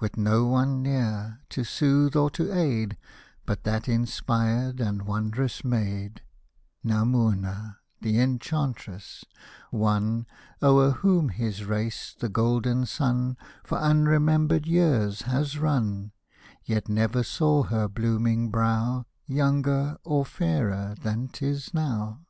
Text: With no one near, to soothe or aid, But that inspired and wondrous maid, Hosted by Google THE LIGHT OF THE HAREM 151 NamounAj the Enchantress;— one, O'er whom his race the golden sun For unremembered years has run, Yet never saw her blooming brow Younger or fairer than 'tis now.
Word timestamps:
With 0.00 0.16
no 0.16 0.46
one 0.46 0.82
near, 0.82 1.38
to 1.50 1.62
soothe 1.62 2.16
or 2.16 2.28
aid, 2.40 2.96
But 3.46 3.62
that 3.62 3.88
inspired 3.88 4.80
and 4.80 5.02
wondrous 5.02 5.64
maid, 5.64 6.22
Hosted 6.84 6.88
by 6.88 6.88
Google 6.88 6.90
THE 6.90 6.96
LIGHT 6.96 7.02
OF 7.38 7.42
THE 8.00 8.12
HAREM 8.12 8.12
151 8.12 8.12
NamounAj 8.12 8.12
the 8.18 8.20
Enchantress;— 8.20 9.24
one, 9.70 10.26
O'er 10.60 10.90
whom 10.90 11.28
his 11.28 11.64
race 11.64 12.16
the 12.18 12.28
golden 12.28 12.84
sun 12.84 13.36
For 13.62 13.78
unremembered 13.80 14.66
years 14.66 15.22
has 15.22 15.56
run, 15.56 16.10
Yet 16.64 16.88
never 16.88 17.22
saw 17.22 17.62
her 17.62 17.86
blooming 17.86 18.50
brow 18.50 19.06
Younger 19.28 19.98
or 20.02 20.24
fairer 20.26 20.96
than 21.00 21.28
'tis 21.28 21.72
now. 21.72 22.26